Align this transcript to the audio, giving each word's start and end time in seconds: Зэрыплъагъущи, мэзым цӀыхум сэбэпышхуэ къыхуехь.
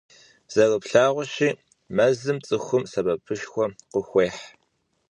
Зэрыплъагъущи, 0.53 1.49
мэзым 1.95 2.37
цӀыхум 2.45 2.83
сэбэпышхуэ 2.91 3.65
къыхуехь. 3.91 4.43